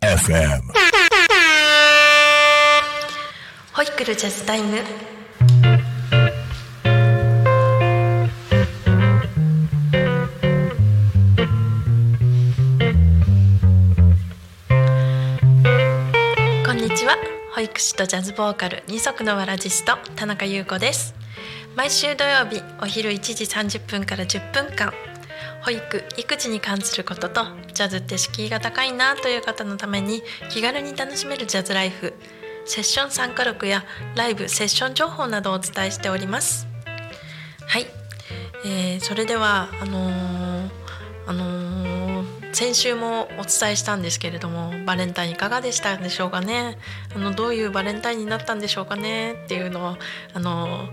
[0.00, 0.62] FM.
[3.74, 4.78] ホイクルジャズタイム
[16.64, 17.18] こんにちは
[17.54, 21.21] 保育士とジャズボーカル二足のわらじスト田中優子です
[21.74, 24.92] 毎週土曜日お昼1時30分から10分間
[25.64, 32.14] 保育育児に関することとジャズって敷居が高いなという方のために気軽に楽しめるジャズライフ
[32.66, 33.84] セッション参加録や
[34.16, 36.68] ライブセッション情報などをお伝えしております。
[37.66, 37.86] はい、
[38.64, 40.70] えーそれではあのー
[41.26, 46.76] あのー先週もお伝えしたんですけれどもバレンタインいかがでしたでしょうかね？
[47.16, 49.32] あのどういうバレンタインになったんでしょうかね？
[49.32, 49.96] っていうのを
[50.34, 50.90] あのー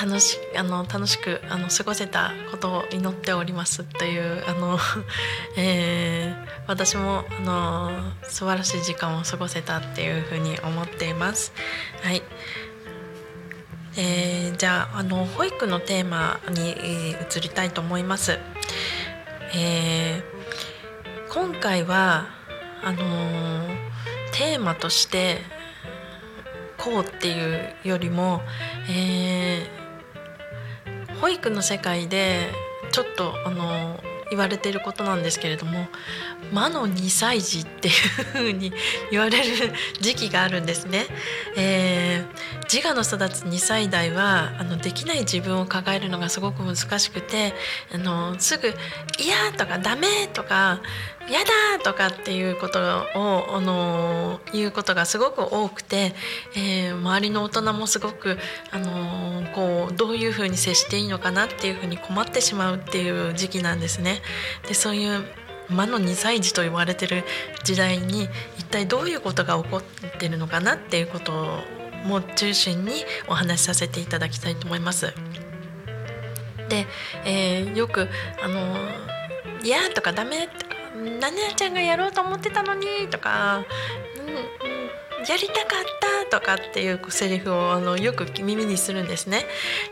[0.00, 4.78] 楽しあの楽しくあの過ごせたことを祈っておりますというあの、
[5.58, 11.52] えー私もあの素晴らしい時間を過ごせたっていうふうに思っています。
[12.02, 12.22] はい
[13.96, 18.38] えーじゃああの保育のテーマに、えー移りたいと思います。
[19.54, 22.26] えー今回は
[22.82, 23.90] あのー
[24.32, 25.42] テーマとして
[26.78, 28.42] こうっていうよりも、
[28.88, 29.79] えー
[31.20, 32.48] 保育の世界で
[32.92, 33.98] ちょっとあの
[34.30, 35.88] 言われていることなんですけれども
[36.52, 38.72] 魔の2歳児っていう風に
[39.10, 41.06] 言われる時期があるんですね。
[41.56, 47.52] えー自我の育つ2歳代はあのできない自分を抱えるのがすごく難しくて
[47.92, 48.72] あのすぐ
[49.18, 50.78] 「嫌」とか「ダメ」とか
[51.30, 51.50] 「嫌だ」
[51.82, 52.80] とかっていうこと
[53.14, 56.14] をあの言うことがすごく多くて、
[56.56, 58.38] えー周りの大人もすごく
[58.70, 64.22] あのこうどういうふうに接していいのかなっていうふうに困ってしまうっていう時期なんですね。
[64.68, 65.24] でそういう
[65.68, 67.24] 魔の2歳児と言われてる
[67.64, 68.28] 時代に
[68.58, 69.82] 一体どういうことが起こっ
[70.18, 71.62] てるのかなっていうことを
[72.04, 75.12] も中心にお話しさせていただきたいと思います。
[76.68, 76.86] で、
[77.24, 78.08] えーよく
[78.42, 78.76] あの
[79.62, 80.59] 「いや」とか「ダメ」とか
[80.94, 83.64] 「何々ちゃんがやろうと思ってたのに」とか
[85.28, 89.46] 「やりたかった」とかっていうセリフをあのよく耳にするんですね。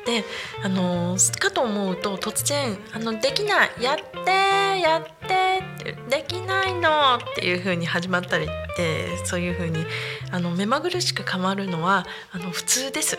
[0.07, 0.25] で
[0.63, 9.85] あのかと思うと突然「あのできないやってやって」って「できないの」っていう風に始まったりってそういう風に
[10.31, 13.19] あの目まぐるしく変わるのはあの普通です。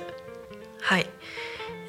[0.82, 1.10] はい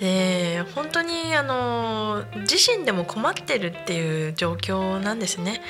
[0.01, 5.61] で本当にあの自身でも困ってるっていう状況なんですね。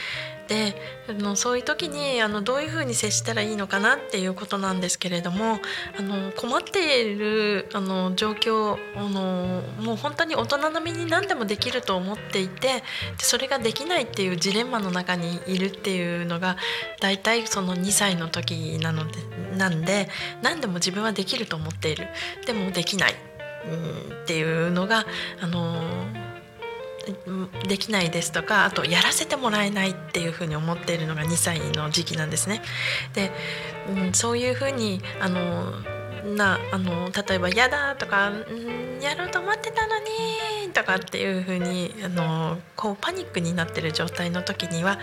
[0.50, 0.74] で
[1.08, 5.60] あのそういう時にあのどういうふうに接したらいいのかなっていうことなんですけれども
[5.96, 12.82] あの困っているあの状況あのもう本当に大人並みに何でもできると思っていてで
[13.18, 16.56] それができないっていうジレンマの中にいるっていうのが
[17.00, 19.20] 大体その2歳の時なので
[19.56, 20.08] なんで
[20.42, 22.08] 何でも自分はできると思っている
[22.44, 23.29] でもできない
[24.22, 25.06] っていうのが
[25.41, 25.81] あの
[27.66, 32.62] できないですとかあとやらせてもらえないっていうふうに思っているのが2歳の時期なんですね。
[33.15, 33.31] で、
[33.88, 35.72] うん、そういうふうにあの
[36.37, 38.32] なあの例えば「やだ」とか
[39.00, 44.98] 「やろうと思ってたのに」とかっていうふうにあのこうパニックになってる状態の時には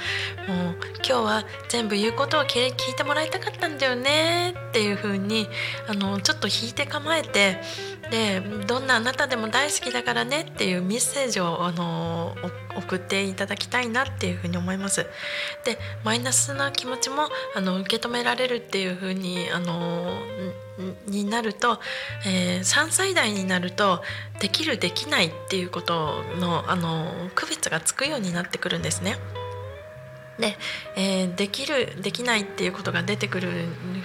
[0.47, 5.49] もう今日は全部言うことを聞い聞いてもらいたかったんだよねっていうふうに
[5.87, 7.61] あのちょっと引いて構えて
[8.09, 12.35] でどんなあなたでも大好きだからねっていうメッセージをあの
[12.77, 15.05] 送っていただきたいなっていうふうに思います。
[15.65, 20.21] でマイナスな気持ちもあの受け止められるっていうふうにあの
[21.07, 21.79] になると、
[22.25, 24.01] えー3歳代になると
[24.39, 29.17] できるできないっていうことのあの区別がつくようになってくるんですね。
[30.39, 30.55] で、
[30.95, 33.49] えーできるできないっていうことが出てくる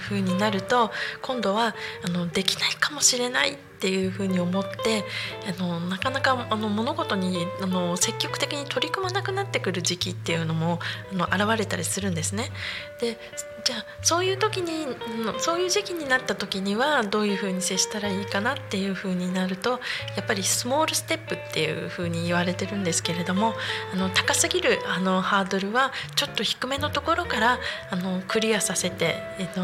[0.01, 0.91] 風になると
[1.21, 5.03] 今度はあのできないかもしれないってていうふうに思って
[5.45, 10.79] あのなかなかあの物事にあの積極的に取り組まなくなってくる時期っていうのも
[11.11, 12.49] あの現れたりするんですね。
[13.01, 13.17] で
[13.65, 14.87] じゃあそういう時に
[15.39, 19.79] そういう時期になった時にはどういうふうに接したらいいかなっていうふうになると
[20.17, 23.53] やっぱりスモールステップっていうふうに言われてるんですけれども
[23.93, 27.59] あの高すぎるあのハードルはちょっと低めのところから
[27.89, 29.61] あのクリアさせて、えっと、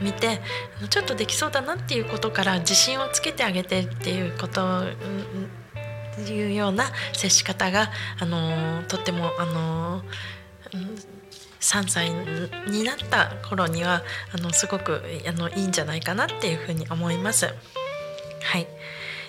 [0.00, 0.40] 見て
[0.78, 4.82] あのちょっとできそうだなっていうことから自信をつけてあげてっていうことう
[6.22, 10.02] んいうような接し方があのとってもあの
[10.72, 10.96] うん
[11.60, 12.10] 3歳
[12.70, 14.02] になった頃には
[14.32, 17.46] あのすごくあのいいんじゃないかなっていうふうに思います。
[17.46, 18.66] はい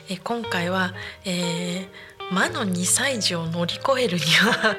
[0.10, 0.94] え今回は、
[1.25, 1.88] えー
[2.30, 4.75] 魔の2歳児を乗り越えるには、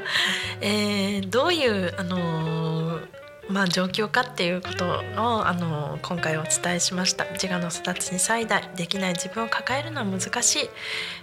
[0.60, 3.17] えーどういう、あのー
[3.48, 7.24] まあ、状況かっていうことを、あの今回お伝えしました。
[7.32, 10.70] 自我の育つ2歳代できない自分を抱えるのは難しい、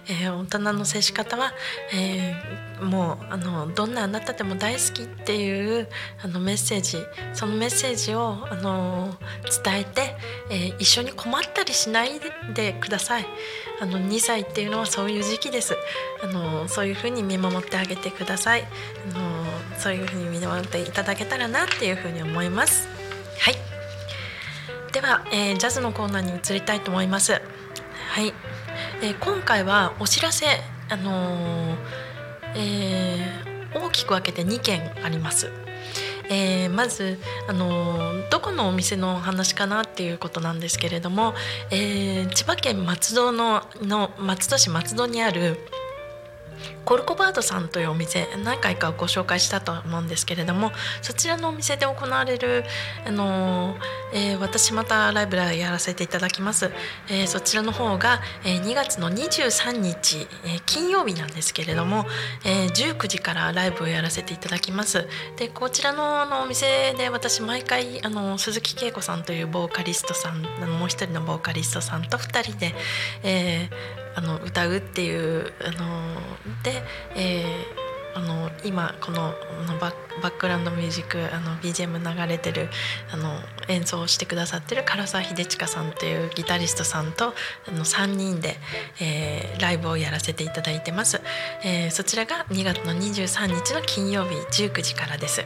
[0.08, 1.52] えー大人の接し方は、
[1.94, 5.88] えーもうあのどんなあなたでも大好きっていう
[6.22, 6.98] あのメッセージ。
[7.32, 9.16] そのメッセージをあの
[9.64, 10.16] 伝えて、
[10.50, 12.20] えー一緒に困ったりしない
[12.54, 13.26] でください。
[13.80, 15.76] あの2歳っていうのはそういう時期です。
[16.22, 18.66] あのそういうふうに見守ってあげてください。
[19.14, 19.46] あの
[19.78, 22.88] そういうふうに見守っていただけたらなっていうふうに思います。
[23.40, 23.54] はい。
[24.92, 27.32] では、えージャズのコーナーに移りたいと思います。
[27.32, 27.38] は
[28.22, 28.32] い、
[29.02, 30.46] えー今回はお知らせ
[30.88, 31.76] あのー
[32.54, 35.50] えー大きく分けて2件あります。
[36.30, 37.18] えーまず、
[37.48, 41.34] あのーどこのお店のお話かなっていうことなんですけれども、
[41.70, 45.58] えー千葉県松戸のの松戸市松戸にある
[46.86, 50.70] コルコバードさんというお店何回かご紹介したと思うんですけれども
[51.02, 52.64] そちらのお店で行われる、
[53.04, 53.74] あの
[54.14, 56.70] えー私またライブラやらせていただきます、
[57.10, 62.06] えーそちらの方が、えー2月の23日、えー金曜日なんですけれども、
[62.44, 65.08] えー19時からライブをやらせていただきます。
[65.36, 70.42] でこちらのあのお店で私毎回あの鈴木恵子さんというボーカリストさん
[70.78, 72.74] もう一人のボーカリストさんと2人で、
[73.24, 76.20] えーあの歌うっていうあの
[76.62, 76.82] で、
[77.14, 77.85] えー
[78.16, 82.68] あの今このあのバッバックグラウンドミュージックあの BGM 流れてる
[83.12, 87.34] あの演奏をしてくださってる唐沢秀親さんというギタリストさんと
[87.68, 88.56] あの3人で、
[89.00, 91.20] えーライブをやらせていただいてます、
[91.64, 94.34] えーそちらが2月の23日の金曜日
[94.64, 95.44] 19時からです。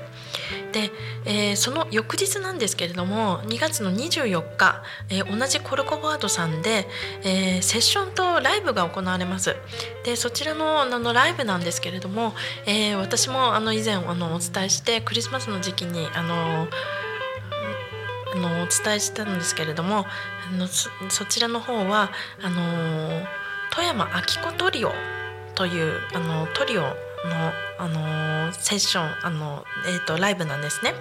[0.72, 0.90] で、
[1.24, 6.86] えーその翌日なんですけれども2月の24日、えー同じコルコバードさんで、
[7.24, 9.56] えーセッションとライブが行われます。
[10.04, 12.34] でそちらのあのライブなんですけれども、
[12.66, 16.68] えー私もあの以前あのお伝えしてクリスマスの時期にあの
[18.32, 22.10] あのお伝えしたんですけれどもあのそちらの方は
[22.42, 23.26] あの
[23.72, 24.92] 富山明子トリオ
[25.54, 26.92] というあのトリオの
[27.78, 30.94] あのセッションあの、えー、とライブなんですね。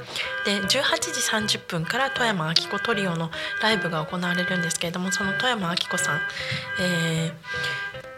[0.45, 3.29] で18時30分から富山明子トリオの
[3.61, 6.19] ライブが行われるんですけれどもその富山明子さん、
[6.81, 8.08] えー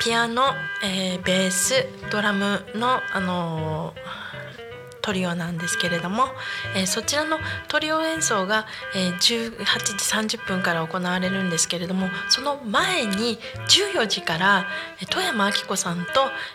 [0.00, 0.54] ピアノ、
[0.84, 4.28] えーベースドラムの、あのー
[5.00, 6.24] トリオなんですけれども、
[6.76, 9.56] えーそちらのトリオ演奏が、えー18
[10.28, 14.66] 時30分から行われるんですけれどもその前に14時から
[15.00, 16.04] えー富山明子さんと、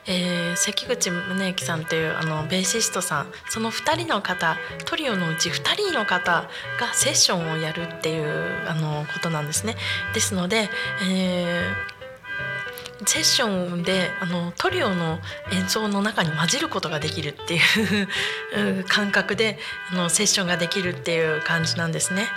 [0.06, 4.56] えー関口宗之さんというあのベーシストさんその2人の方
[4.86, 6.48] トリオのうち2人の方
[6.80, 9.76] がセッションをやるっていうあのことなんですね。
[10.14, 10.70] ですので、
[11.10, 11.93] えー
[13.06, 15.20] セッションであのトリオの
[15.52, 17.58] 演奏の中に混じることができるってい
[18.82, 19.58] う感覚で
[19.92, 22.28] あのセッションができるっていう感じなんですね。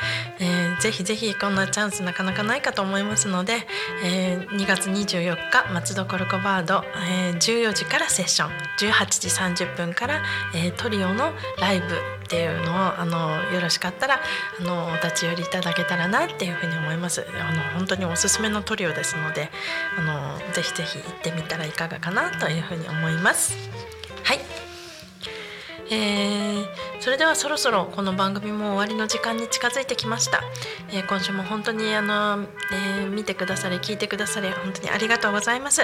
[0.40, 3.66] えーぜひぜひこんなチャンスなかなかないかと思いますので、
[4.04, 10.22] えー2月24日松戸コルコバード、えー14時からセッション18時30分から、
[10.54, 11.86] えートリオのライブ
[12.26, 14.20] っていうのをあのよろしかったら
[14.61, 17.25] あのお立ち寄りいただけたらなっていうふうに思います。
[17.40, 19.49] あの本当におすすめのトリオですので
[19.97, 23.56] あのぜひぜひ行ってみたらいかがかなというふうに思います。
[24.25, 24.40] はい
[25.90, 26.66] えー
[26.99, 30.42] それではそろそろこの番組も終わりの時間に近づいてきました、
[30.90, 35.83] えー今週も本当にあの、えー見てくださり聞いてくださり本当にありがとうございます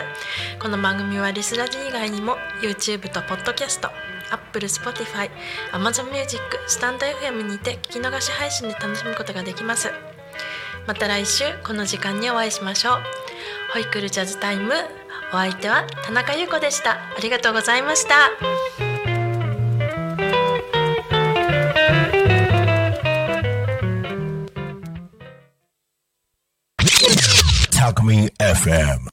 [0.59, 3.89] この番組はリスラジ以外にも YouTube と Podcast
[4.33, 5.31] Apple、Spotify、
[5.73, 9.91] Amazon Music、スタンド FM にて聞き逃し配信で楽しむことができます。
[10.87, 13.03] また来週この時間にお会いしましょう。
[13.73, 14.73] ホイクルジャズタイム
[15.33, 16.93] お相手は田中優子でした。
[16.93, 18.31] ありがとうございました。
[27.71, 29.12] Talk Me FM.